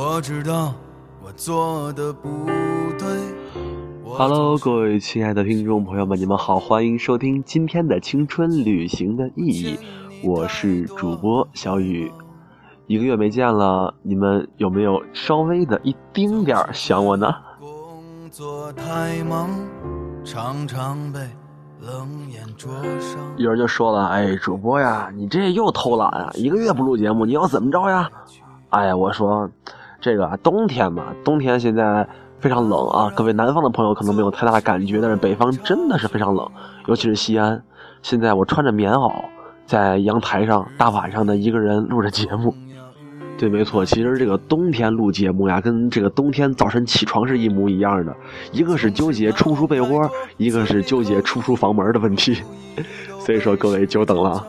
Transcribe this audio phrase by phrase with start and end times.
[0.00, 0.72] 我知道
[1.20, 2.46] 我做的不
[2.96, 3.08] 对。
[4.16, 9.76] Hello，各位亲爱的听众朋友们，你们好，欢迎收听今天的青春旅行的意义。
[10.22, 12.12] 我是主播小雨，
[12.86, 17.34] 一个月没见了，你们有没有稍微的一丁点儿想我呢？
[17.58, 19.50] 工作太忙，
[20.24, 21.18] 常常被
[21.80, 23.18] 冷眼灼伤。
[23.36, 28.08] 有人就说了，哎，主播呀，你这又偷懒啊，一个月不录节目，你要怎么着呀？
[28.70, 29.50] 哎呀，我说，
[30.00, 32.06] 这个冬天嘛，冬天现在
[32.38, 36.48] 非常冷啊，各位南方的朋友可能没有太大的感觉，但是北方真的是非常冷，
[36.86, 37.62] 尤其是西安。
[38.02, 39.12] 现在我穿着棉袄。
[39.66, 42.54] 在阳台上，大晚上的一个人录着节目，
[43.36, 48.16] 对，没错，其实这个冬天录节目呀，跟这个冬天早晨起床是一模一样的，
[48.50, 52.38] 一个是纠结出不出被窝，一个是纠结出不出房门的问题，
[53.20, 54.42] 所以说各位久等了，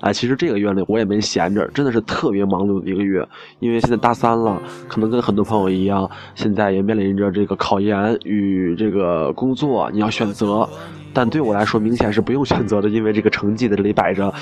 [0.00, 3.26] 啊，其实这个月里我也没闲着，真的是特别忙碌的一个月，
[3.60, 10.68] 因为现在大三了，可能跟很多朋友一样，现在也面临着这个考研与这个工作，你要选择。
[11.12, 14.32] 但对我来说，明显是不用选择的，因为这个成绩在这里摆着，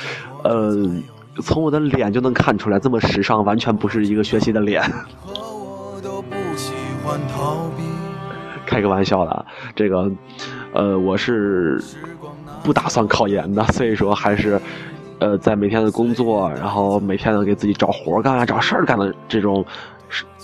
[0.43, 0.75] 呃，
[1.41, 4.83] 从我的脸就能看出来，这么时尚，完全不是一个学习的脸。
[8.67, 9.47] 开个玩笑的，
[9.77, 10.11] 这个，
[10.73, 11.81] 呃，我是
[12.65, 14.61] 不打算考研的，所以说还是，
[15.19, 19.65] 呃，在每天的工作，然后每天的给自己找活干啊，找事儿干的这种，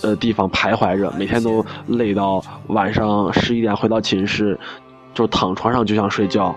[0.01, 4.59] 呃，地方徘徊着，每天都累到晚上十一点回到寝室。
[5.15, 6.55] 就躺床上就想睡觉，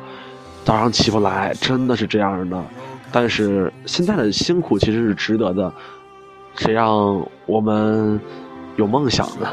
[0.64, 2.59] 早上起不来，真的是这样的。
[3.12, 5.70] 但是现在的辛苦其实是值得的，
[6.55, 8.19] 谁让我们
[8.77, 9.47] 有梦想呢？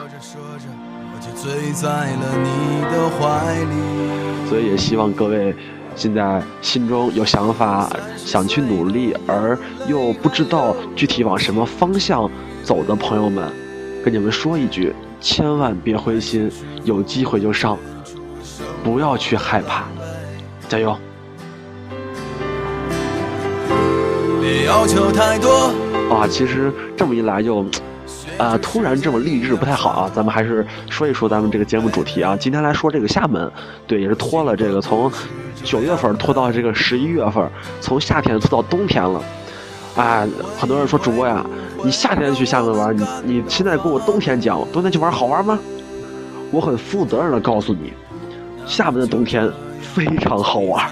[4.47, 5.53] 所以也希望各位
[5.95, 12.29] 现在心中有想法、想去努力而又不知道具体往什么方向
[12.63, 13.51] 走的朋友们，
[14.03, 16.51] 跟你们说一句：千万别灰心，
[16.83, 17.77] 有机会就上。
[18.83, 19.85] 不要去害怕，
[20.67, 20.93] 加油！
[24.41, 25.71] 别要求太多
[26.11, 26.27] 啊！
[26.29, 27.65] 其实这么一来就，
[28.37, 30.11] 呃，突然这么励志不太好啊。
[30.13, 32.35] 咱们还是说一说咱们这个节目主题啊。
[32.35, 33.51] 今天来说这个厦门，
[33.87, 35.11] 对，也是拖了这个从
[35.63, 39.21] 九月份拖到这个十一月份，从夏天拖到冬天了。
[39.95, 41.45] 哎，很多人说主播呀，
[41.83, 45.59] 你夏天去厦门玩，你你现在给我冬天讲，冬天去玩好玩吗？
[46.51, 47.93] 我很负责任的告诉你。
[48.65, 49.51] 厦门的冬天
[49.81, 50.89] 非常好玩。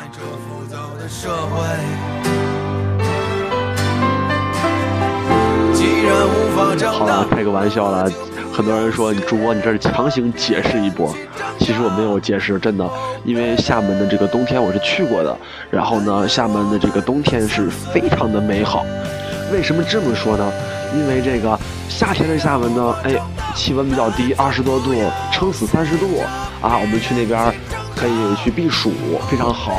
[6.91, 8.09] 好了，开个玩笑了。
[8.53, 11.13] 很多人说你主播你这是强行解释一波，
[11.57, 12.87] 其实我没有解释，真的，
[13.23, 15.35] 因为厦门的这个冬天我是去过的。
[15.69, 18.85] 然后呢，厦门的这个冬天是非常的美好。
[19.51, 20.51] 为什么这么说呢？
[20.93, 21.57] 因为这个
[21.87, 23.15] 夏天的厦门呢，哎，
[23.55, 24.93] 气温比较低，二十多度，
[25.31, 26.21] 撑死三十度。
[26.61, 27.51] 啊，我们去那边
[27.95, 28.91] 可以去避暑，
[29.29, 29.71] 非常好。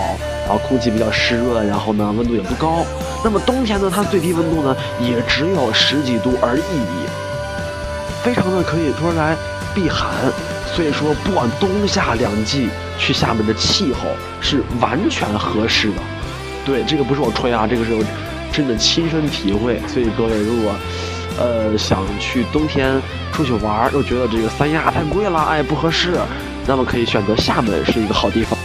[0.53, 2.85] 然后空气比较湿润，然后呢温度也不高。
[3.25, 6.63] 那么冬天呢，它最低温度呢也只有十几度而已，
[8.23, 9.35] 非常的可以说来
[9.75, 10.11] 避寒。
[10.75, 12.69] 所以说，不管冬夏两季，
[12.99, 14.01] 去厦门的气候
[14.43, 15.95] 是完全合适的。
[16.67, 18.05] 对，这个不是我吹啊，这个是我
[18.53, 19.81] 真的亲身体会。
[19.89, 20.75] 所以各位如果
[21.39, 23.01] 呃想去冬天
[23.33, 26.13] 出去玩，又觉得这个三亚太贵了，哎不合适。
[26.67, 28.59] 那么可以选择厦门是一个好地方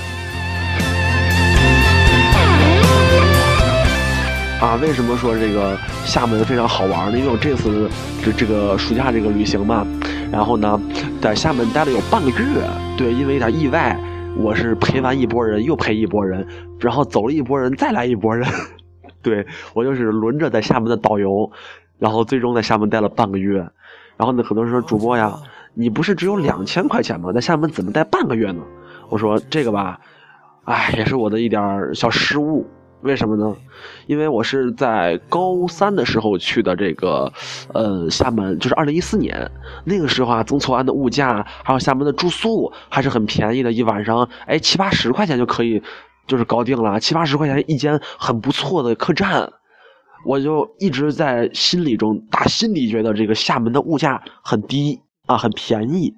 [4.60, 4.76] 啊？
[4.82, 7.18] 为什么说这个厦门非常好玩呢？
[7.18, 7.90] 因为我这次
[8.24, 9.86] 这这个暑假这个旅行嘛，
[10.32, 10.80] 然后呢，
[11.22, 12.36] 在厦门待了有半个月。
[12.98, 13.98] 对，因为一点意外，
[14.36, 16.48] 我是陪完一波人又陪一波人，
[16.80, 18.48] 然后走了一波人再来一波人。
[19.22, 21.52] 对我就是轮着在厦门的导游，
[22.00, 23.60] 然后最终在厦门待了半个月。
[24.18, 25.34] 然后呢，很多人说主播呀。
[25.80, 27.32] 你不是只有两千块钱吗？
[27.32, 28.64] 在厦门怎么待半个月呢？
[29.10, 30.00] 我说这个吧，
[30.64, 32.66] 哎，也是我的一点小失误。
[33.02, 33.56] 为什么呢？
[34.08, 37.32] 因为我是在高三的时候去的这个，
[37.74, 39.50] 呃，厦门，就是二零一四年
[39.86, 45.82] 那个时候啊，曾厝垵的物价还有厦门的住宿还是很便宜的，一晚上哎七八十块钱就可以，
[46.28, 49.52] 就是搞定了，七八十块钱一间很不错的客栈。
[50.26, 55.02] 我就一直在心里中打心里觉得这个厦门的物价很低。
[55.28, 56.14] 啊，很便宜，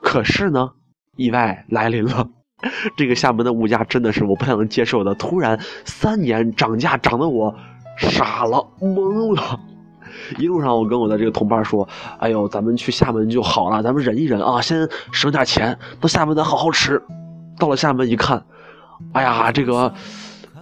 [0.00, 0.70] 可是呢，
[1.14, 2.30] 意外来临了。
[2.96, 7.54] 这个厦门的物价真的是我不太能接受的，突然三年涨价，涨得我
[7.98, 9.60] 傻了，懵了。
[10.38, 11.86] 一路上我跟我的这个同伴说
[12.18, 17.02] ：“哎呦，咱们去厦门就好了，咱们忍一忍啊，先省点钱，到厦门咱好好吃。”
[17.58, 18.42] 到了厦门一看，
[19.12, 19.92] 哎呀，这个，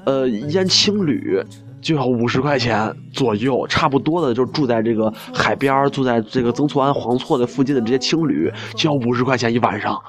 [0.05, 1.41] 呃，烟青旅
[1.81, 10.01] 就要五十块钱左右，差不多的就住在这个海边，住在这个曾厝垵、黄厝的附近的这些青旅，就要五十块钱一晚上。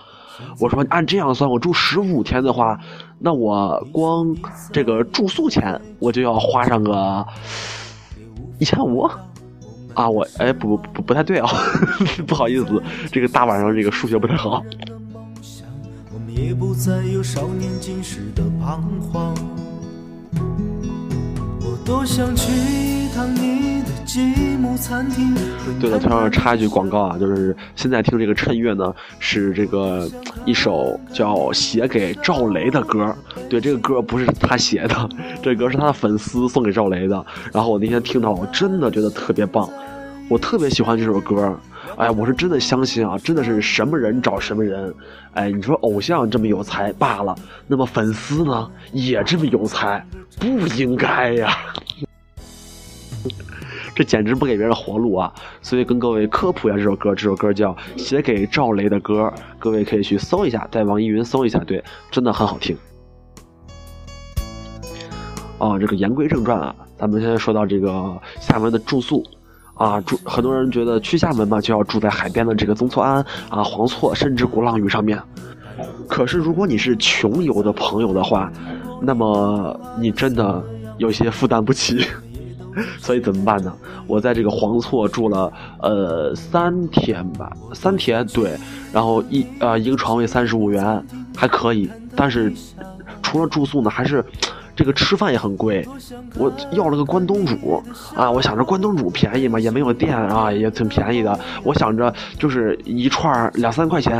[0.60, 2.80] 我说按这样算，我住十五天的话，
[3.20, 4.36] 那我光
[4.72, 7.26] 这个住宿钱我就要花上个
[8.60, 9.10] 一千五
[9.94, 10.10] 啊！
[10.10, 11.50] 我哎不不不太对啊，
[12.28, 14.64] 不好意思，这个大晚上这个数学不太好。
[16.28, 19.34] 也不再有少年惊时的彷徨。
[21.86, 25.36] 多想去一趟你的寂寞餐厅。
[25.80, 30.10] 对了，突然插一句广告啊，就是现在听这个趁月呢，是这个
[30.46, 33.16] 一首叫写给赵雷的歌。
[33.48, 35.10] 对，这个歌不是他写的，
[35.44, 37.24] 这歌是他的粉丝送给赵雷的。
[37.54, 39.70] 然后我那天听到，我真的觉得特别棒，
[40.28, 41.56] 我特别喜欢这首歌。
[41.98, 44.94] 哎，我是真的相信啊，真的是什么人找什么人。
[45.34, 47.34] 哎，你说偶像这么有才罢了，
[47.68, 50.06] 那么粉丝呢也这么有才，
[50.38, 50.46] 不
[50.76, 51.58] 应该呀。
[53.96, 55.34] 这简直不给别人活路啊！
[55.62, 61.82] 所以跟各位科普一下这首歌，这首歌叫《写给赵雷的歌》，各位可以去搜一下，在网易云搜一下，对，
[62.12, 62.78] 真的很好听。
[65.60, 69.24] 哦，这个言归正传啊，咱们现在说到这个厦门的住宿。
[69.76, 75.22] 啊，住很多人觉得去厦门嘛，就要住在海边的这个曾厝垵啊、黄厝，甚至鼓浪屿上面。
[76.08, 78.52] 可是如果你是穷游的朋友的话，
[79.02, 80.64] 那么你真的
[80.98, 82.06] 有些负担不起。
[83.00, 83.74] 所以怎么办呢？
[84.08, 85.52] 我在这个黄厝住了
[85.82, 88.58] 呃三天吧，三天对，
[88.94, 91.06] 然后一呃一个床位三十五元，
[91.36, 91.90] 还可以。
[92.16, 92.54] 但是
[93.22, 94.24] 除了住宿呢，还是。
[94.76, 95.88] 这个吃饭也很贵，
[96.38, 97.82] 我要了个关东煮
[98.16, 98.30] 啊！
[98.30, 101.40] 我想着关东煮便宜嘛，也没有店啊，也挺便宜的。
[101.64, 104.20] 我想着就是一串两三块钱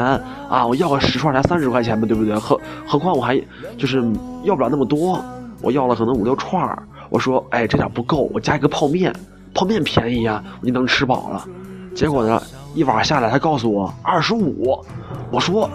[0.50, 2.38] 啊，我要个十串才三十块钱嘛，对不对？
[2.38, 3.38] 何何况我还
[3.78, 4.02] 就是
[4.44, 5.24] 要不了那么多，
[5.62, 6.78] 我要了可能五六串
[7.10, 9.14] 我说哎，这点不够，我加一个泡面，
[9.54, 11.46] 泡面便宜呀，你能吃饱了。
[11.94, 12.42] 结果呢，
[12.76, 14.86] 一碗下来他告诉我二十五。
[15.32, 15.70] 我说，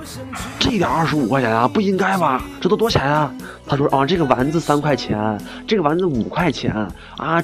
[0.59, 2.43] 这点二十五块钱啊，不应该吧？
[2.61, 3.33] 这都多钱啊？
[3.67, 6.73] 他说啊，这个丸子三块钱，这个丸子五块钱
[7.17, 7.43] 啊，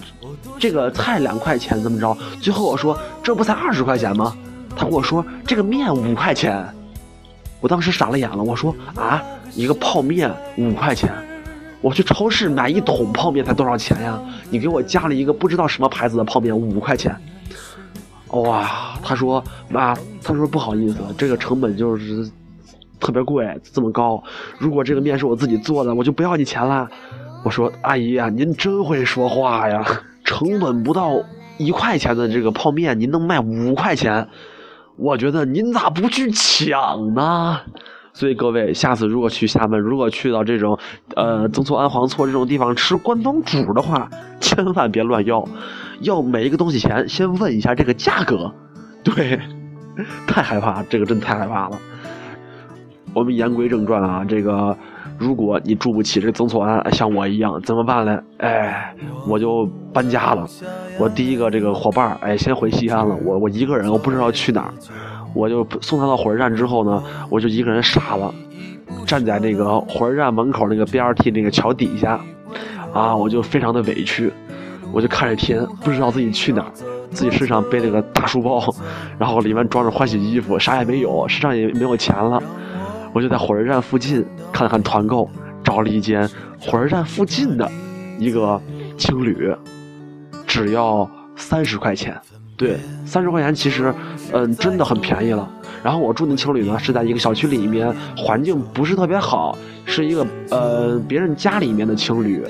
[0.58, 2.16] 这个菜两块钱，怎么着？
[2.40, 4.36] 最后我说，这不才二十块钱吗？
[4.76, 6.64] 他跟我说这个面五块钱，
[7.60, 8.42] 我当时傻了眼了。
[8.42, 9.22] 我说啊，
[9.54, 11.10] 一个泡面五块钱，
[11.80, 14.18] 我去超市买一桶泡面才多少钱呀？
[14.48, 17.14] 你给我加了一个不知道什么牌子的泡面五块钱。
[18.30, 22.28] 哇，他说妈，他说不好意思，这个成本就是
[22.98, 24.22] 特别贵，这么高。
[24.58, 26.88] 如果这个面是我自己做的，我就不要你钱了。
[27.44, 29.84] 我说阿姨呀，您真会说话呀，
[30.24, 31.12] 成本不到
[31.58, 34.28] 一块钱的这个泡面，您能卖五块钱，
[34.96, 37.60] 我觉得您咋不去抢呢？
[38.16, 40.78] 所以各位，下次如果去厦门，如果去到这种，
[41.14, 44.08] 呃，曾厝垵、黄厝这种地方吃关东煮的话，
[44.40, 45.46] 千万别乱要，
[46.00, 48.50] 要每一个东西前先问一下这个价格。
[49.04, 49.38] 对，
[50.26, 51.78] 太害怕，这个真太害怕了。
[53.12, 54.74] 我们言归正传啊，这个
[55.18, 58.18] 如果你住不起这曾厝垵，像我一样怎么办呢？
[58.38, 58.94] 哎，
[59.28, 60.48] 我就搬家了。
[60.98, 63.14] 我第一个这个伙伴哎，先回西安了。
[63.22, 64.72] 我我一个人，我不知道去哪儿。
[65.36, 68.34] 我就送他到火车站之后呢，我就一个人傻了，
[69.06, 72.18] 站在那个火车站门口那个 BRT 那个桥底下，
[72.94, 74.32] 啊，我就非常的委屈，
[74.92, 76.72] 我就看着天，不知道自己去哪儿，
[77.10, 78.64] 自己身上背了个大书包，
[79.18, 82.42] 然后里面装着换洗衣服，啥也没有，身上也没有钱了，
[83.12, 85.28] 我就在火车站附近看了看团购，
[85.62, 86.26] 找了一间
[86.58, 87.70] 火车站附近的
[88.18, 88.58] 一个
[88.96, 89.54] 青旅，
[90.46, 92.18] 只要三十块钱。
[92.56, 93.94] 对，三十块钱其实，
[94.32, 95.48] 嗯，真的很便宜了。
[95.82, 102.42] 然后我住的青旅呢，是在一个小区里面，环境不是特别好，是一个呃别人家里面的青旅。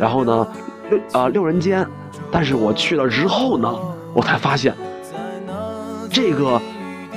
[0.00, 0.48] 然后呢，
[0.88, 1.86] 六啊六人间，
[2.32, 3.72] 但是我去了之后呢，
[4.14, 4.74] 我才发现，
[6.10, 6.60] 这个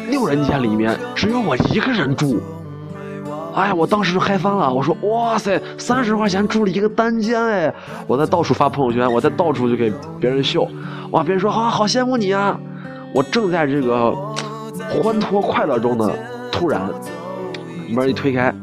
[0.09, 2.41] 六人间里面只有我一个人住。
[3.53, 4.73] 哎，我当时就嗨翻了！
[4.73, 7.73] 我说哇塞，三十块钱住了一个单间哎！
[8.07, 10.67] 我在到处发朋友圈，我在到处就给别人秀，
[11.11, 11.23] 哇！
[11.23, 12.59] 别人说啊，好羡慕你啊！
[13.13, 14.11] 我正在这个
[15.03, 16.09] 欢脱快乐中呢，
[16.51, 16.81] 突然
[17.89, 18.53] 门一推开，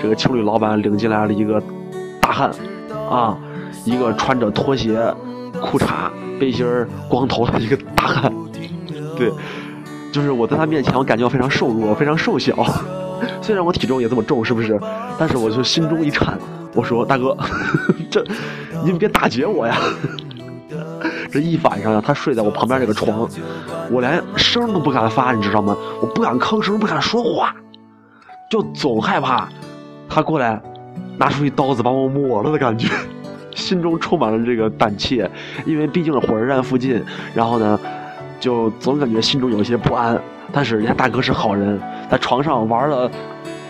[0.00, 1.62] 这个青旅老板领进来了一个
[2.20, 2.50] 大汉，
[3.10, 3.36] 啊，
[3.84, 4.98] 一个穿着拖鞋、
[5.60, 5.86] 裤衩、
[6.38, 6.66] 背心、
[7.10, 8.32] 光头的一个大汉，
[9.18, 9.30] 对，
[10.10, 12.56] 就是我在他面前，我感觉我非常瘦弱，非常瘦小。
[13.40, 14.78] 虽然我体重也这么重，是不是？
[15.18, 16.38] 但是我就心中一颤，
[16.74, 17.36] 我说：“大哥，
[18.10, 18.24] 这
[18.84, 19.76] 您别打劫我呀！”
[21.30, 23.28] 这一晚上呀，他睡在我旁边这个床，
[23.90, 25.76] 我连声都不敢发，你知道吗？
[26.00, 27.54] 我不敢吭声，不敢说话，
[28.50, 29.48] 就总害怕
[30.08, 30.60] 他过来
[31.16, 32.88] 拿出一刀子把我抹了的感觉，
[33.54, 35.30] 心中充满了这个胆怯，
[35.64, 37.00] 因为毕竟是火车站附近，
[37.32, 37.78] 然后呢，
[38.40, 40.20] 就总感觉心中有一些不安。
[40.52, 41.80] 但是人家大哥是好人，
[42.10, 43.08] 在床上玩了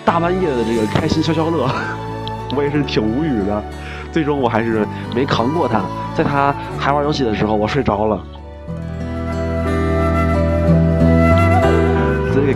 [0.03, 1.69] 大半夜的这个开心消消乐，
[2.57, 3.62] 我也是挺无语的。
[4.11, 5.83] 最终我还是没扛过他，
[6.15, 8.19] 在他还玩游戏的时候，我睡着了。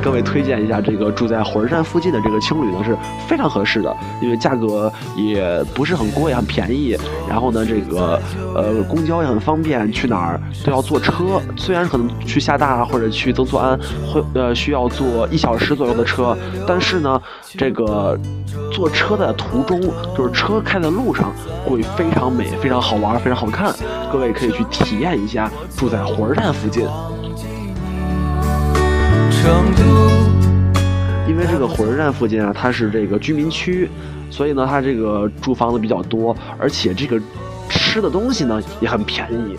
[0.05, 2.95] 各位推荐一下，这个住在火车站附近的这个青旅呢是
[3.27, 6.95] 非常合适的，因为价格也不是很贵，很便宜。
[7.27, 8.21] 然后呢，这个
[8.55, 11.41] 呃公交也很方便，去哪儿都要坐车。
[11.57, 17.21] 虽然可能去厦大或者去曾厝垵会呃需要坐一小时左右的车，但是呢，
[17.57, 18.19] 这个
[18.71, 19.81] 坐车的途中
[20.15, 21.33] 就是车开的路上
[21.65, 23.75] 会非常美、非常好玩、非常好看。
[24.13, 26.87] 各位可以去体验一下，住在火车站附近。
[29.45, 29.83] 成都
[31.29, 33.91] 因为这个火车站附近啊，它是这个居民区，
[34.31, 37.21] 所以呢，它这个住房子比较多，而且这个
[37.69, 39.55] 吃的东西呢也很便宜。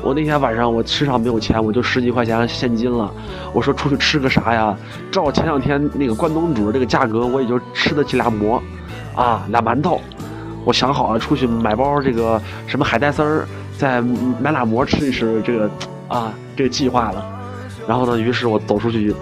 [0.00, 3.12] 我那天晚上我吃上没有钱，我就十几块钱现金了。
[3.52, 4.76] 我说出去吃个啥呀？
[5.10, 8.62] 照前两天那个关东煮这个价格，我也就吃得起俩馍，
[9.16, 10.00] 啊，俩馒头。
[10.64, 13.44] 我想好了出去买包这个什么海带丝儿，
[13.76, 14.00] 再
[14.40, 15.68] 买俩馍吃一吃，这个
[16.06, 17.39] 啊，这个计划了。
[17.88, 19.14] 然后呢，于是我走出去，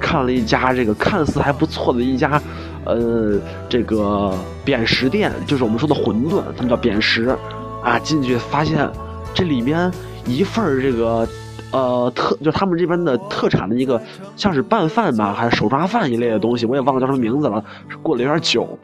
[0.00, 2.40] 看了一家这个看似还不错的一家，
[2.84, 3.38] 呃，
[3.68, 4.32] 这个
[4.64, 7.36] 扁食店，就是我们说的馄饨，他们叫扁食，
[7.82, 8.88] 啊，进去发现
[9.34, 9.90] 这里面
[10.24, 11.28] 一份这个，
[11.70, 14.00] 呃，特就他们这边的特产的一个，
[14.36, 17.62] 像是拌饭吧，还是手抓饭一类的东西，我也忘了叫什么名字了，
[18.02, 18.78] 过了有点久，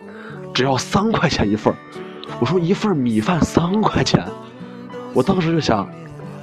[0.52, 1.72] 只要三块钱一份
[2.40, 4.24] 我说一份米饭三块钱，
[5.12, 5.88] 我当时就想，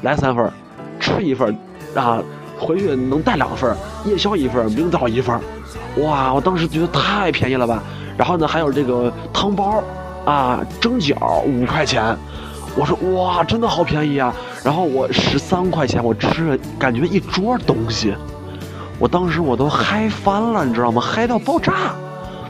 [0.02, 0.52] 来三份
[1.00, 1.56] 吃一份
[1.96, 2.22] 啊。
[2.62, 3.76] 回去能带两份
[4.06, 5.38] 夜宵一份明早一份
[5.98, 6.32] 哇！
[6.32, 7.84] 我当时觉得太便宜了吧。
[8.16, 9.84] 然后呢，还有这个汤包，
[10.26, 12.16] 啊，蒸饺五块钱，
[12.76, 14.34] 我说哇，真的好便宜啊。
[14.64, 18.14] 然后我十三块钱，我吃了感觉一桌东西，
[19.00, 21.02] 我当时我都嗨翻了，你知道吗？
[21.02, 21.96] 嗨到爆炸！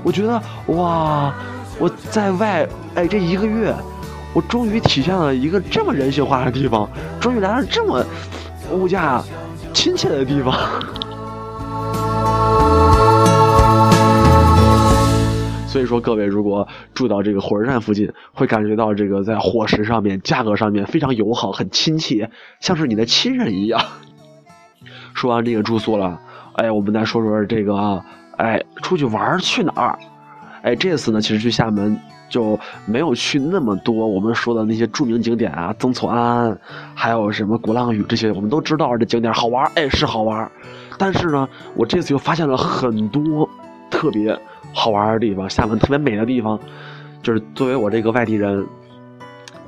[0.04, 1.34] 我觉得哇，
[1.80, 3.74] 我在外哎这一个月，
[4.34, 6.90] 我终于体现了一个这么人性化的地方，
[7.20, 8.04] 终于来了这么
[8.72, 9.24] 物价。
[9.74, 10.54] 亲切的地方，
[15.68, 23.82] 所以说各位如果住到这个火车站附近，会感觉到这个在伙食上面、价格上面非常友好，很亲切，像是你的亲人一样。
[25.14, 26.20] 说完这个住宿了，
[26.54, 28.06] 哎，我们再说说这个啊，
[28.38, 29.98] 哎，出去玩去哪儿？
[30.64, 31.98] 哎，这次呢，其实去厦门。
[32.32, 36.58] 就没有去那么多我们说的那些著名景点啊，曾厝垵，
[36.96, 40.50] 还有什么鼓浪屿这些，我们都知道这景点好玩，哎，是好玩。
[40.98, 43.48] 但是呢，我这次又发现了很多
[43.90, 44.36] 特别
[44.74, 46.58] 好玩的地方，厦门特别美的地方。
[47.22, 48.66] 就是作为我这个外地人，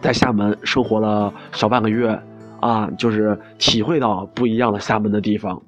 [0.01, 2.17] 在厦门生活了小半个月
[2.61, 5.61] 啊，就是体会到不一样的厦门的地方。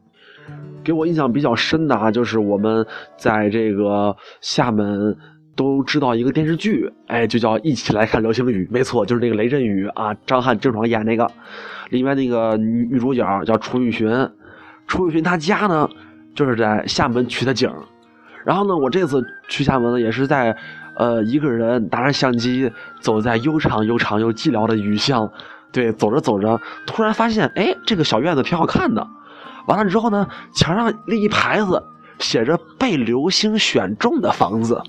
[0.82, 2.88] 给我印象比较深的啊，就是我们
[3.18, 5.16] 在这个厦门。
[5.56, 11.30] 都知道一个电视剧，哎，就叫《一起来看流星雨》，没错，就是那个雷震宇啊，张翰、郑爽演那个，
[11.90, 14.30] 里面那个女女主角叫楚雨荨，
[14.86, 15.88] 楚雨荨她家呢
[16.36, 17.72] 就是在厦门取的景，
[18.44, 20.56] 然后呢，我这次去厦门呢也是在，
[20.98, 22.70] 呃，一个人拿着相机
[23.00, 25.32] 走在悠长悠长又寂寥的雨巷，
[25.72, 29.08] 对，走着走着，突然发现，哎，这个小院子挺好看的，
[29.68, 31.82] 完了之后呢，墙上立一牌子，
[32.20, 34.82] 写着被流星选中的房子。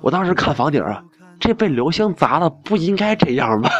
[0.00, 1.02] 我当时看房顶啊，
[1.38, 3.70] 这被流星砸了，不应该这样吧？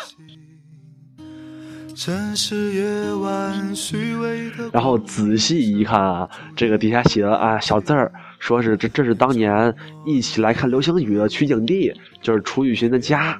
[4.72, 9.74] 然后仔细一看啊，这个底下写的啊小字儿，说是这这是当年
[10.06, 11.92] 一起来看流星雨的取景地，
[12.22, 13.36] 就是楚雨荨的家。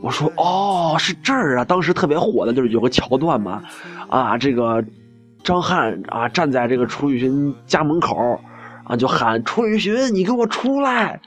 [0.00, 1.64] 我说哦，是这儿啊！
[1.64, 3.62] 当时特别火的就是有个桥段嘛，
[4.08, 4.82] 啊，这个
[5.44, 8.16] 张翰啊站在这个楚雨荨家门口，
[8.90, 11.20] 啊就喊楚雨荨，你给我出来！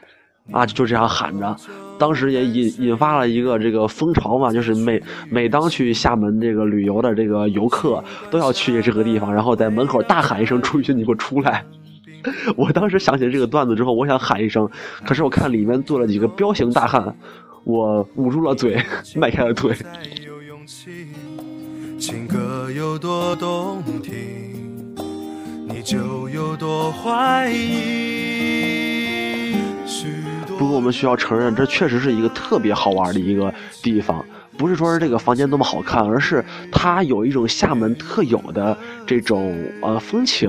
[0.52, 1.56] 啊，就这样喊着，
[1.98, 11.64] 当时也引引发了一个这个风潮嘛，就是每每当去厦门这个旅游的这个游客都要去这个地方，然后在门口大喊一声“楚雨荨，你给我出来！”
[12.58, 14.70] 我当时想起这个段子之后，我想喊一声，
[15.06, 17.16] 可是我看里面坐了几个彪形大汉，
[17.64, 18.78] 我捂住了嘴，
[19.16, 19.74] 迈开了腿。
[21.98, 24.53] 情歌有多动听，
[25.74, 28.94] 你就有多怀疑。
[30.46, 33.52] 不过我们需要承认，这确实是一个特别好玩的一个
[33.82, 34.24] 地方。
[34.56, 38.78] 不是说是这个房间多么好看，而是它有一种厦门特有的
[39.08, 40.48] 这种呃风情。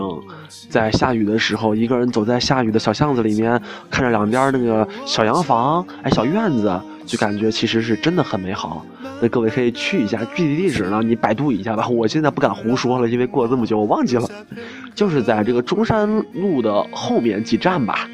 [0.69, 3.59] 在下雨的时候，一个人走在下雨的小巷子里面，
[3.91, 8.85] 看着两边那个小洋房，哎，小院子，就感觉其实是真的很美好。
[9.23, 14.29] 那各位可以去一下，具体地址呢你百度一下吧，我现在不敢胡说了，因为过了这么久我忘记了，
[14.95, 18.09] 就是在这个中山路的后面几站吧，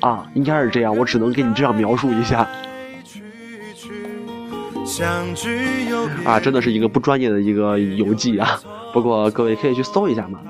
[0.00, 2.48] 啊，应该是这样，我只能给你这样描述一下。
[6.24, 8.60] 啊，真的是一个不专业的一个游记啊！
[8.92, 10.40] 不过各位可以去搜一下嘛。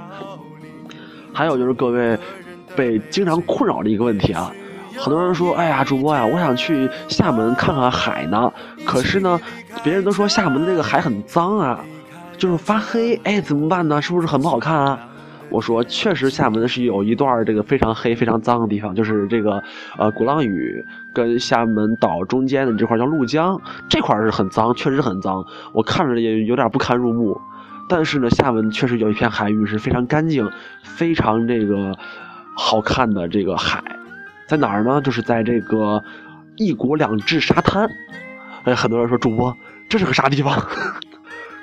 [1.33, 2.19] 还有就是各位
[2.77, 4.53] 被经常困扰的一个问题啊，
[4.97, 8.53] 很多人说：“哎呀，主播呀，我想去厦门看看海呢。”
[8.85, 9.41] 可是呢，
[9.83, 11.81] 别人都说厦门这个海很脏啊，
[12.37, 14.01] 就是发黑，哎，怎么办呢？
[14.03, 15.09] 是不是很不好看啊？
[15.53, 19.63] 我说，确实，厦门是有一段这个非常黑、非常脏的地方，就是这个
[19.99, 25.45] 呃鼓浪屿跟厦门岛中间的这块叫鹭江，这块是很脏，确实很脏，
[25.75, 27.39] 我看着也有点不堪入目。
[27.89, 30.51] 但是呢，厦门确实有一片海域是非常干净、
[30.83, 31.95] 非常这个
[32.57, 33.83] 好看的这个海，
[34.47, 35.03] 在哪儿呢？
[35.03, 36.03] 就是在这个
[36.57, 37.87] 一国两制沙滩。
[38.65, 39.55] 哎，很多人说主播
[39.89, 40.55] 这是个啥地方？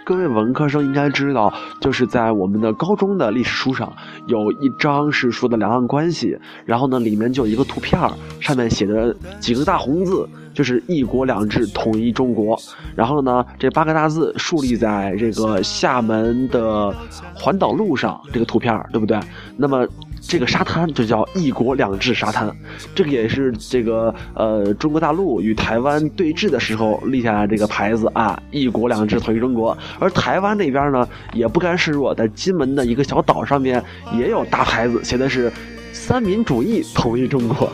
[0.10, 3.94] 各位文科生应该知道，就是在我们的高中的历史书上
[4.26, 6.36] 有一章是说的两岸关系，
[6.66, 12.60] 然后呢，里面就有一个图片儿上面写的几个大红字，就是“一国两制，统一中国”。
[12.98, 16.92] 然后呢，这八个大字竖立在这个厦门的
[17.36, 19.20] 环岛路上，这个图片儿对不对？
[19.56, 19.88] 那么。
[20.30, 22.56] 这个沙滩就叫一国两制沙滩，
[22.94, 29.76] 这个也是这个呃中国大陆与台湾对峙的时候立下来这个牌子啊，一国两制统一中国。
[29.98, 33.84] 而台湾那边呢也不甘示弱，在金门的一个小岛上面
[34.14, 35.52] 也有大牌子，写的是
[35.92, 37.68] 三民主义统一中国。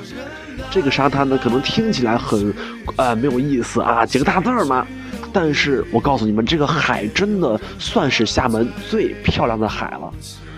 [0.72, 2.54] 这个沙滩呢可能听起来很
[2.96, 4.88] 呃没有意思啊，几个大字儿嘛。
[5.34, 10.10] 但是我告诉你们，这个海真的算是厦门最漂亮的海了。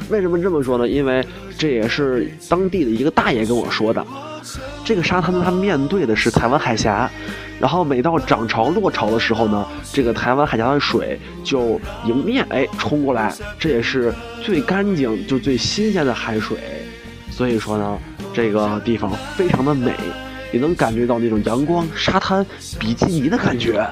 [0.09, 0.87] 为什么这么说呢？
[0.87, 1.25] 因为
[1.57, 4.05] 这也是当地的一个大爷跟我说的。
[4.85, 7.09] 这个沙滩它面对的是台湾海峡，
[7.59, 16.57] 然后每到涨潮落潮的时候呢，这个台湾海峡的水就迎面哎冲过来，这也是最干净就最新鲜的海水。
[17.29, 17.97] 所以说呢，
[18.33, 19.93] 这个地方非常的美，
[20.53, 22.45] 也能感觉到那种阳光、沙滩、
[22.79, 23.85] 比基尼的感觉。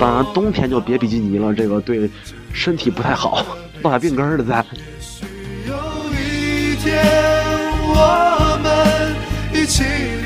[0.00, 2.10] 当然，冬天就别比基尼了，这个对
[2.52, 3.44] 身体不太好，
[3.82, 4.44] 落下病根了。
[4.44, 4.64] 在。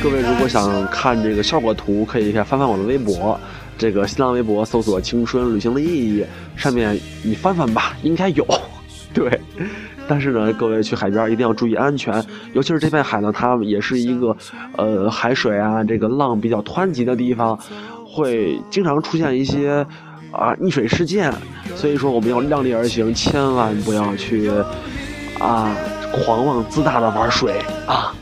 [0.02, 3.38] 各位如果想看这个效果图，可以翻翻我的微博，
[3.76, 6.24] 这个新浪微博搜索“青春旅行的意义”，
[6.56, 8.46] 上面你翻翻吧，应该有。
[9.12, 9.38] 对。
[10.08, 14.36] 但是呢，各位去海边一定要注意安全，尤其是这片海呢，它也是一个，
[14.76, 17.56] 呃，海水啊，这个浪比较湍急的地方，
[18.10, 19.86] 会经常出现一些
[20.32, 21.32] 啊溺水事件，
[21.76, 24.50] 所以说我们要量力而行，千万不要去
[25.38, 25.74] 啊
[26.12, 28.12] 狂妄自大的玩水啊！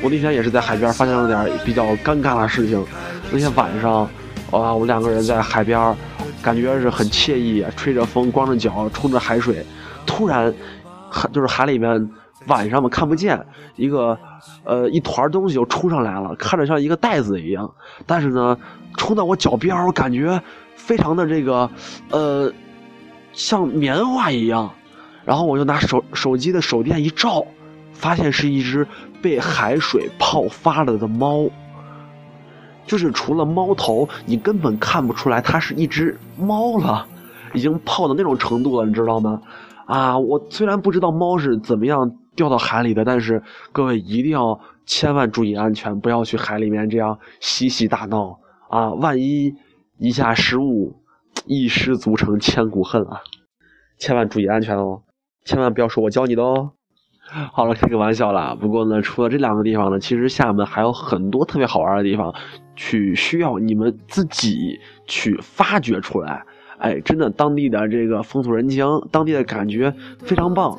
[0.00, 2.84] 我那天也是在海边发现了点比较尴尬的事情，
[3.32, 4.02] 那天晚上，
[4.50, 5.94] 啊，我们两个人在海边，
[6.40, 9.66] 感觉是很惬意，吹着风，光着脚，冲着海水，
[10.06, 10.54] 突然。
[11.16, 12.10] 海就是海里面
[12.46, 13.40] 晚上嘛看不见
[13.76, 14.18] 一个
[14.64, 17.70] 呃一团东西就冲上来了，看着像一个袋子一样，
[18.06, 18.56] 但是呢
[18.96, 20.40] 冲到我脚边我感觉
[20.76, 21.70] 非常的这个
[22.10, 22.52] 呃
[23.32, 24.70] 像棉花一样，
[25.24, 27.44] 然后我就拿手手机的手电一照，
[27.92, 28.86] 发现是一只
[29.22, 31.48] 被海水泡发了的猫，
[32.86, 37.06] 就是除了猫头，你根本看不出来它是一只猫了，
[37.54, 39.40] 已经泡到那种程度了，你知道吗？
[39.86, 43.42] 啊，我虽然不知道猫是怎么样掉到海里的，但是
[43.72, 48.92] 各位一定要千万注意安全，不要去海里面这样嬉戏打闹啊！
[48.92, 49.54] 万一
[49.98, 50.96] 一下失误，
[51.46, 53.20] 一失足成千古恨啊！
[53.98, 55.02] 千万注意安全哦，
[55.44, 56.72] 千万不要说我教你的哦。
[57.52, 58.54] 好了，开个玩笑啦。
[58.60, 62.34] 不过呢，除了这两个地方呢，其实厦门还有很多特别好玩的地方，
[62.76, 66.44] 去需要你们自己去发掘出来。
[66.78, 70.78] 哎，真的，当地的这个风土人情，当地的感觉非常棒。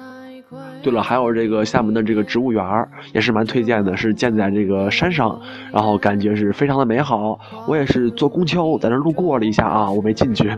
[0.85, 2.63] 对了，还有这个厦门的这个植物园
[3.11, 5.41] 也是蛮推荐的，是建在这个山上，
[5.73, 7.39] 然后感觉是非常的美好。
[7.67, 10.55] 我也是坐公交在那路过了一下啊，我没进去，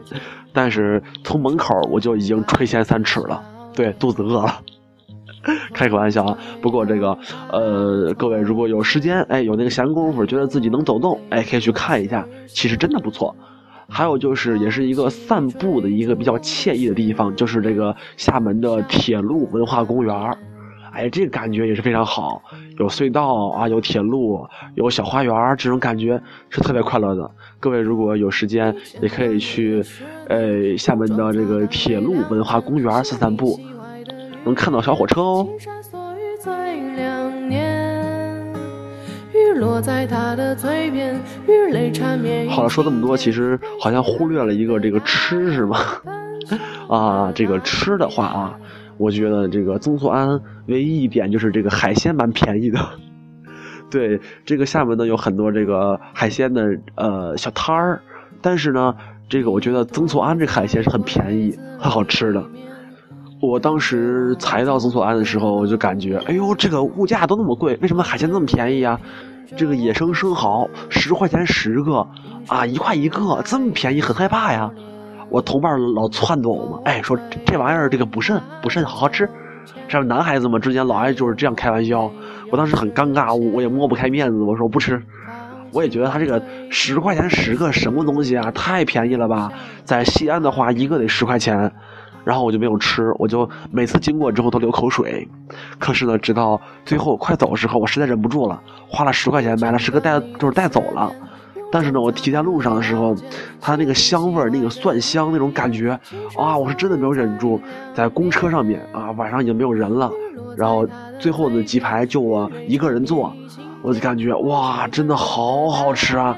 [0.51, 3.41] 但是从门口我就已经垂涎三尺了。
[3.73, 4.59] 对，肚子饿了，
[5.73, 6.37] 开个玩笑啊。
[6.61, 7.17] 不过这个，
[7.49, 13.33] 呃，各位如果有时间，哎，有那个闲工夫，觉得自己能走动，哎，可以去看一下，其实真的不错。
[13.89, 20.37] 还有就是，也是一个散步的一个比较惬意的地方，就是这个厦门的铁路文化公园儿。
[20.93, 22.41] 哎，这个感觉也是非常好，
[22.79, 26.19] 有隧道啊，有铁路，有小花园这种感觉
[26.49, 27.29] 是特别快乐的。
[27.59, 29.83] 各位如果有时间，也可以去，
[30.27, 33.59] 呃，厦门的这个铁路文化公园散散步，
[34.43, 35.47] 能看到小火车哦。
[39.57, 41.15] 落在他的嘴边，
[41.47, 42.49] 雨泪缠绵。
[42.49, 45.79] 好了，说这么多，其实好像忽略了一个这个吃是吗？
[46.87, 48.59] 啊，这个吃的话啊，
[48.97, 52.79] 我觉得这个曾厝垵唯一一点就是这个海鲜蛮便宜的。
[53.91, 58.01] 对，这个厦门呢有很多这个海鲜的呃小摊儿，
[58.41, 58.95] 但是呢，
[59.29, 62.43] 这个我觉得曾厝垵这海鲜是很便宜、很好吃的。
[63.39, 68.99] 我当时才到曾厝垵的时候，我就感觉，哎呦，这个物价都那么贵，为什么海鲜那么便宜啊？
[69.55, 72.07] 这个野生生蚝十块钱十个，
[72.47, 74.69] 啊，一块一个，这么便宜，很害怕呀。
[75.29, 79.29] 我同伴老撺掇我嘛，哎，说这玩意儿这个补肾，补肾好好吃。
[79.87, 82.11] 这男孩子嘛之间老爱就是这样开玩笑，
[82.51, 85.01] 我当时很尴尬，我也抹不开面子，我说不吃。
[85.73, 89.51] 我也觉得他这个十块钱十个什么东西啊，太便宜了吧？
[89.83, 91.71] 在西安的话，一个得十块钱。
[92.27, 95.25] 然后我就没有吃，我就每次经过之后都流口水。
[95.79, 101.09] 可是呢，直到最后快走的时候，我实在忍不住了，花了十块钱买了十个带，就是带走了。
[101.71, 103.15] 但是呢，我提在路上的时候，
[103.61, 105.97] 它那个香味儿，那个蒜香那种感觉，
[106.37, 107.61] 啊，我是真的没有忍住。
[107.93, 110.11] 在公车上面啊，晚上已经没有人了，
[110.57, 110.85] 然后
[111.17, 113.33] 最后的几排就我一个人坐，
[113.81, 116.37] 我就感觉哇，真的好好吃啊！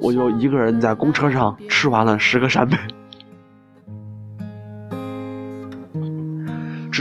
[0.00, 2.76] 我就一个人在公车上吃完了十个扇贝。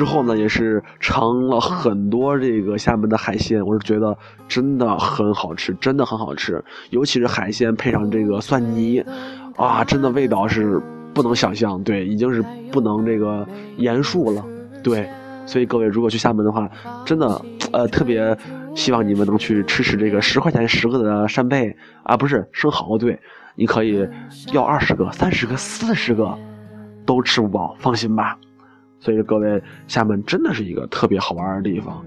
[0.01, 6.59] 之后呢，也是尝了很多这个厦门的海鲜，我是觉得真的很好吃，真的很好吃，
[6.89, 8.99] 尤其是海鲜配上这个蒜泥，
[9.55, 10.81] 啊，真的味道是
[11.13, 14.43] 不能想象，对，已经是不能这个言述了，
[14.81, 15.07] 对，
[15.45, 16.67] 所以各位如果去厦门的话，
[17.05, 17.39] 真的，
[17.71, 18.35] 呃，特别
[18.73, 23.19] 希望你们能去吃吃这个十块钱十个的扇贝啊，不是生蚝，对，
[23.53, 24.09] 你可以
[24.51, 26.35] 要二十个、三十个、四十个，
[27.05, 28.35] 都吃不饱，放心吧。
[29.01, 32.05] 所以各位，厦门真的是一个特别好玩的地方。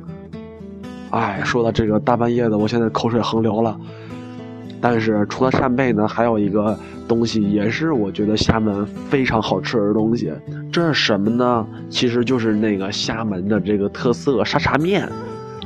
[1.11, 3.79] 哎，说到这个大半夜的，我现在口水横流了。
[4.81, 6.79] 但是除了扇贝呢，还有一个
[7.09, 10.33] 东西也是我觉得厦门非常好吃的东西。
[10.71, 11.67] 这是什么呢？
[11.89, 15.09] 其实就是那个厦门的这个特色沙茶面，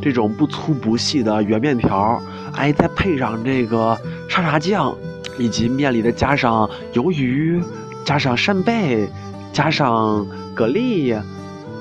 [0.01, 2.23] 这种不粗不细的圆面条，
[2.55, 4.95] 哎，再配上这个沙茶酱，
[5.39, 7.61] 以及面里的加上鱿鱼，
[8.05, 9.09] 加上扇贝，
[9.53, 10.27] 加上。
[10.59, 11.17] 蛤蜊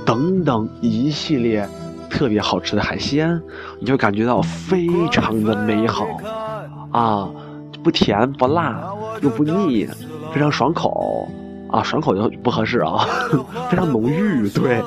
[0.05, 1.67] 等等一系列
[2.11, 3.41] 特别好吃的海鲜，
[3.79, 6.05] 你就感觉到非常的美好
[6.91, 7.27] 啊，
[7.83, 8.79] 不甜不辣
[9.23, 9.87] 又不腻，
[10.31, 11.27] 非常爽口
[11.71, 13.03] 啊，爽口就不合适啊，
[13.67, 14.47] 非常浓郁。
[14.51, 14.79] 对，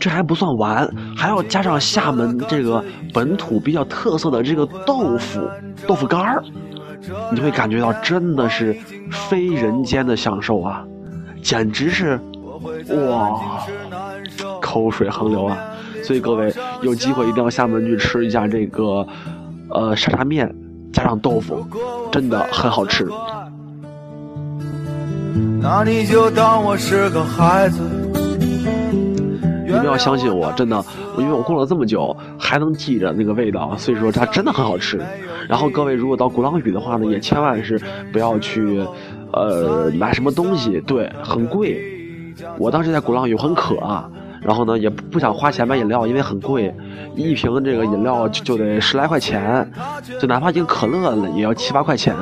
[0.00, 5.46] 这还不算完，还要加上厦门这个本土比较特色的这个豆腐
[5.86, 6.42] 豆腐干儿，
[7.30, 8.72] 你会感觉到真的是
[9.10, 10.82] 非人间的享受啊，
[11.42, 12.18] 简直是。
[13.08, 13.66] 哇，
[14.60, 15.58] 口水横流啊！
[16.04, 19.06] 所以各位有机会一定要厦门去吃一下这个，
[19.68, 20.52] 呃，沙茶面
[20.92, 21.66] 加上豆腐，
[22.12, 23.08] 真的很好吃。
[25.60, 27.80] 那你就当我是个孩子。
[29.64, 30.84] 你们要相信我，真的，
[31.16, 35.00] 因为我过了这么久还能记着那个味道，所以说它真的很好吃。
[35.48, 37.80] 然后各位如果到鼓浪屿的话呢，也千万是
[38.12, 38.86] 不要去，
[39.32, 41.80] 呃，买什么东西，对，很贵。
[42.58, 43.76] 我当时在鼓浪屿很渴，
[44.40, 46.74] 然后呢也不想花钱买饮料，因为很贵，
[47.14, 49.70] 一瓶这个饮料就就得十来块钱，
[50.18, 52.14] 就哪怕一个可乐也要七八块钱，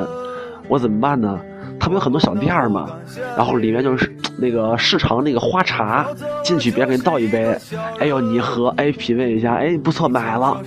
[0.67, 1.39] 我怎么办呢？
[1.79, 2.87] 他们有很多小店嘛，
[3.35, 6.05] 然后里面就是那个市场那个花茶，
[6.43, 7.57] 进去别人给你倒一杯，
[7.97, 10.61] 哎呦你喝，哎品味一下，哎不错买了，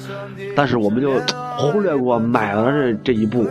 [0.56, 1.12] 但是我们就
[1.56, 3.46] 忽略过买了这这一步，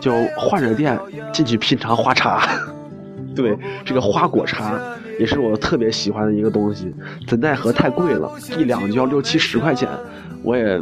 [0.00, 0.98] 就换着店
[1.32, 2.46] 进去品尝花茶，
[3.34, 4.78] 对这个花果茶。
[5.18, 6.94] 也是我特别喜欢的一个东西，
[7.26, 9.88] 怎奈何太贵了，一两就要六七十块钱，
[10.44, 10.80] 我也，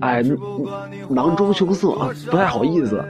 [0.00, 0.22] 哎，
[1.08, 1.96] 囊中羞涩，
[2.30, 3.02] 不太好意思，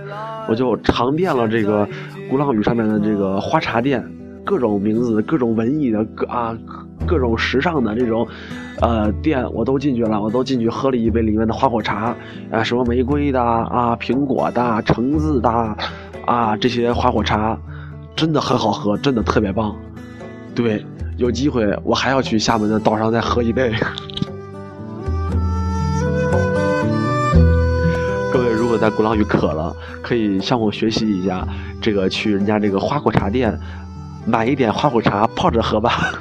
[0.48, 1.88] 我就尝遍了这个
[2.30, 4.08] 鼓浪屿上面的这个花茶店，
[4.44, 6.56] 各种名字、各种文艺的、各啊
[7.06, 8.26] 各种时尚的这种，
[8.80, 12.14] 呃店我都进去了，我都进去喝了一杯里面的花果茶，
[12.50, 15.76] 啊什么玫瑰的啊、苹果的、橙子的，
[16.24, 17.58] 啊这些花果茶，
[18.14, 19.74] 真的很好喝，真的特别棒。
[20.54, 20.84] 对，
[21.16, 23.72] 有机会我还要去厦门的岛上再喝一杯。
[28.32, 31.46] 各位如果在鼓浪屿渴了，可以向我学习一下，
[31.80, 33.58] 这个去人家这个花果茶店
[34.24, 36.12] 买一点花果茶泡着喝吧。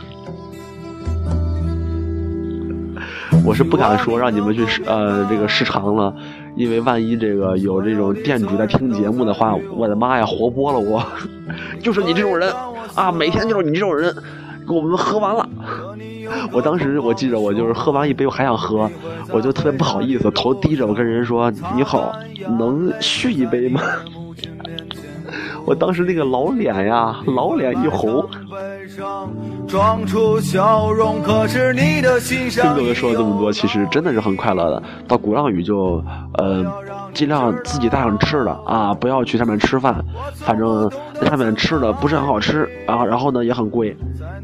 [3.45, 6.13] 我是不敢说让你们去试呃这个试尝了，
[6.55, 11.03] 因为万一这个有这种店主在听节目的话，我的妈呀，活剥了我！
[11.81, 12.53] 就是你这种人。
[12.95, 14.13] 啊，每天就是你这种人，
[14.67, 15.47] 给我们喝完了。
[16.51, 18.89] 我当时我记着，我就是喝完一杯，我还想喝，
[19.31, 22.11] 我就特别不好意思，头低着，我跟人说：“你好，
[22.57, 23.81] 能续一杯吗？”
[25.69, 28.27] 我当时那个老脸呀，老脸一红。
[29.67, 32.73] 装出笑容，可是你的心上。
[32.73, 34.81] 听各位说了这么多，其实真的是很快乐的。
[35.07, 36.03] 到鼓浪屿就，
[36.39, 36.65] 呃，
[37.13, 40.03] 尽量自己带上吃的啊，不要去上面吃饭，
[40.37, 43.95] 反正那上面吃的不是很好吃，啊然后呢也很贵，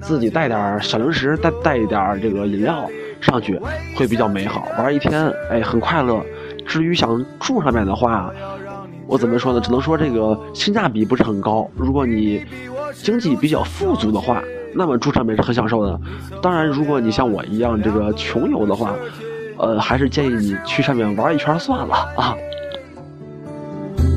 [0.01, 2.85] 自己带点小零食，带带一点这个饮料
[3.19, 3.59] 上去
[3.97, 4.67] 会比较美好。
[4.77, 6.21] 玩一天，哎，很快乐。
[6.67, 8.31] 至于想住上面的话，
[9.07, 9.61] 我怎么说呢？
[9.61, 11.69] 只能说这个性价比不是很高。
[11.75, 12.43] 如果你
[12.93, 14.41] 经济比较富足的话。
[14.77, 15.97] 那么住上面是很享受的，
[16.41, 18.93] 当然，如果你像我一样这个穷游的话，
[19.57, 22.35] 呃，还是建议你去上面玩一圈算了啊。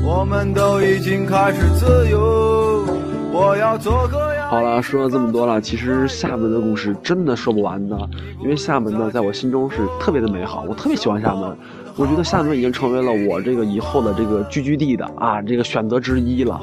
[0.05, 2.83] 我们都已经开始自由，
[3.31, 7.97] 我要做个好了，说了这么多了，其实厦门的故事真的说不完的，
[8.41, 11.55] 因为厦门呢，在我心中是特别的美好，我特别喜欢厦门。
[11.99, 16.57] 我觉得厦门已经成为了我这个以后的这个聚居地的啊，这个选择之一了。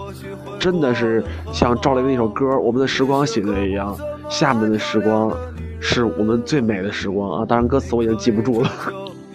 [0.58, 1.22] 真的是
[1.52, 3.94] 像赵雷那首歌《我们的时光》写的一样，
[4.30, 5.30] 厦门的时光
[5.78, 7.44] 是我们最美的时光啊！
[7.46, 8.70] 当然歌词我已经记不住了。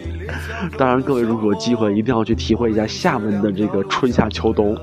[0.75, 4.75] 当然，各位如果有机会，一定要去体会一下厦门的这个春夏秋冬。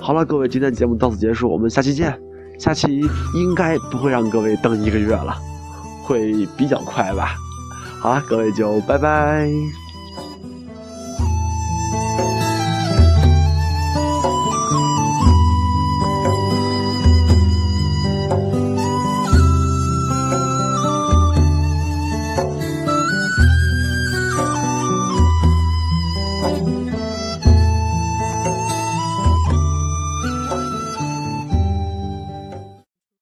[0.00, 2.18] 好了，各位，今天节目到此结束，我们下期见。
[2.58, 3.02] 下期
[3.34, 5.36] 应该不会让各位等一个月了，
[6.04, 7.34] 会比较快吧？
[8.00, 9.50] 好了，各位就拜拜。